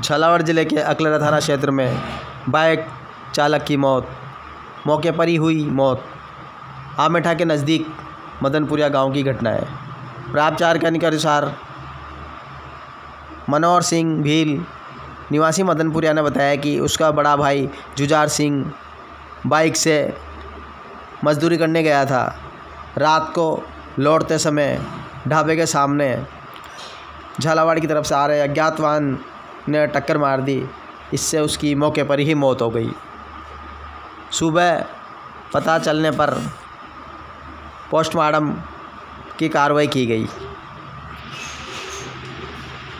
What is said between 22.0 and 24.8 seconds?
था। रात को लौटते समय